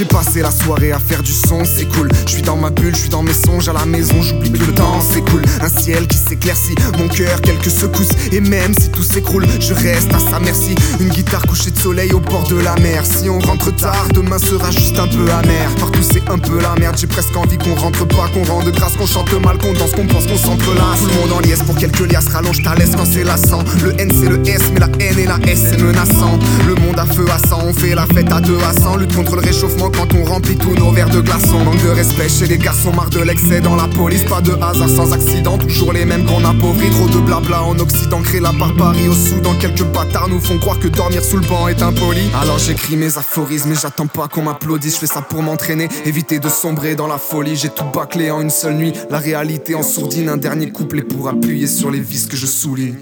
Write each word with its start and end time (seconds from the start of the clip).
passer 0.00 0.40
la 0.40 0.50
soirée 0.50 0.90
à 0.92 0.98
faire 0.98 1.22
du 1.22 1.32
son, 1.32 1.64
c'est 1.64 1.84
cool. 1.84 2.08
Je 2.26 2.32
suis 2.32 2.42
dans 2.42 2.56
ma 2.56 2.70
bulle, 2.70 2.94
je 2.94 3.00
suis 3.00 3.08
dans 3.10 3.22
mes 3.22 3.34
songes 3.34 3.68
à 3.68 3.74
la 3.74 3.84
maison, 3.84 4.22
j'oublie 4.22 4.50
que 4.50 4.64
le 4.64 4.72
temps 4.72 4.98
cool. 5.30 5.42
Un 5.60 5.68
ciel 5.68 6.06
qui 6.06 6.16
s'éclaircit, 6.16 6.74
mon 6.98 7.08
cœur 7.08 7.40
quelques 7.42 7.70
secousses. 7.70 8.08
Et 8.32 8.40
même 8.40 8.72
si 8.72 8.88
tout 8.88 9.02
s'écroule, 9.02 9.46
je 9.60 9.74
reste 9.74 10.12
à 10.14 10.18
sa 10.18 10.40
merci. 10.40 10.74
Une 10.98 11.10
guitare 11.10 11.42
couchée 11.42 11.70
de 11.70 11.78
soleil 11.78 12.12
au 12.12 12.20
bord 12.20 12.48
de 12.48 12.56
la 12.56 12.74
mer. 12.76 13.04
Si 13.04 13.28
on 13.28 13.38
rentre 13.38 13.74
tard, 13.76 14.06
demain 14.14 14.38
sera 14.38 14.70
juste 14.70 14.98
un 14.98 15.08
peu 15.08 15.30
amer. 15.30 15.68
Partout 15.78 16.00
c'est 16.02 16.26
un 16.30 16.38
peu 16.38 16.58
la 16.60 16.74
merde, 16.80 16.96
j'ai 16.98 17.06
presque 17.06 17.36
envie 17.36 17.58
qu'on 17.58 17.74
rentre 17.74 18.06
pas, 18.06 18.28
qu'on 18.32 18.44
rende 18.44 18.70
grâce, 18.72 18.94
qu'on 18.94 19.06
chante 19.06 19.32
mal, 19.44 19.58
qu'on 19.58 19.74
danse, 19.74 19.92
qu'on 19.92 20.06
pense, 20.06 20.26
qu'on 20.26 20.38
s'entrelace. 20.38 21.00
Tout 21.00 21.08
le 21.08 21.20
monde 21.20 21.32
en 21.32 21.40
liesse 21.40 21.62
pour 21.66 21.76
quelques 21.76 22.10
liasses, 22.10 22.28
rallonge 22.28 22.62
ta 22.62 22.74
laisse 22.74 22.96
quand 22.96 23.04
c'est 23.04 23.24
lassant. 23.24 23.62
Le 23.84 23.92
N 24.00 24.10
c'est 24.10 24.30
le 24.30 24.40
S, 24.48 24.62
mais 24.72 24.80
la 24.80 24.88
N 25.00 25.18
et 25.18 25.26
la 25.26 25.38
S 25.46 25.60
c'est 25.70 25.82
menaçant. 25.82 26.38
Le 26.66 26.76
monde 26.76 26.98
à 26.98 27.04
feu 27.04 27.26
à 27.30 27.46
on 27.72 27.80
fait 27.80 27.94
la 27.94 28.06
fête 28.06 28.30
à 28.32 28.40
deux 28.40 28.58
à 28.58 28.72
100. 28.72 28.96
Lutte 28.96 29.14
contre 29.14 29.36
le 29.36 29.42
réchauffement 29.42 29.90
quand 29.90 30.14
on 30.14 30.24
remplit 30.24 30.56
tous 30.56 30.74
nos 30.74 30.90
verres 30.90 31.10
de 31.10 31.20
glaçons. 31.20 31.64
Manque 31.64 31.82
de 31.82 31.90
respect 31.90 32.28
chez 32.28 32.46
les 32.46 32.58
garçons, 32.58 32.92
marre 32.92 33.10
de 33.10 33.20
l'excès 33.20 33.60
dans 33.60 33.76
la 33.76 33.88
police. 33.88 34.24
Pas 34.24 34.40
de 34.40 34.52
hasard 34.52 34.88
sans 34.88 35.12
accident, 35.12 35.58
toujours 35.58 35.92
les 35.92 36.04
mêmes 36.04 36.24
qu'on 36.24 36.44
appauvrit. 36.44 36.90
Trop 36.90 37.08
de 37.08 37.18
blabla 37.18 37.62
en 37.62 37.78
Occident, 37.78 38.22
crée 38.22 38.40
la 38.40 38.52
barbarie 38.52 39.08
au 39.08 39.14
Soudan. 39.14 39.54
Quelques 39.60 39.84
bâtards 39.84 40.28
nous 40.28 40.40
font 40.40 40.58
croire 40.58 40.78
que 40.78 40.88
dormir 40.88 41.22
sous 41.22 41.38
le 41.38 41.46
banc 41.46 41.68
est 41.68 41.82
impoli. 41.82 42.22
Alors 42.40 42.58
j'écris 42.58 42.96
mes 42.96 43.16
aphorismes, 43.18 43.70
mais 43.70 43.76
j'attends 43.80 44.06
pas 44.06 44.28
qu'on 44.28 44.42
m'applaudisse. 44.42 44.94
Je 44.94 45.00
fais 45.00 45.06
ça 45.06 45.22
pour 45.22 45.42
m'entraîner, 45.42 45.88
éviter 46.04 46.38
de 46.38 46.48
sombrer 46.48 46.94
dans 46.94 47.06
la 47.06 47.18
folie. 47.18 47.56
J'ai 47.56 47.70
tout 47.70 47.84
bâclé 47.92 48.30
en 48.30 48.40
une 48.40 48.50
seule 48.50 48.74
nuit. 48.74 48.92
La 49.10 49.18
réalité 49.18 49.74
en 49.74 49.82
sourdine, 49.82 50.28
un 50.28 50.36
dernier 50.36 50.70
couplet 50.70 51.02
pour 51.02 51.28
appuyer 51.28 51.66
sur 51.66 51.90
les 51.90 52.00
vis 52.00 52.26
que 52.26 52.36
je 52.36 52.46
souligne. 52.46 52.96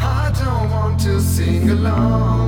I 0.00 0.30
don't 0.30 0.70
want 0.70 0.98
to 0.98 1.18
sing 1.20 1.68
along 1.70 2.47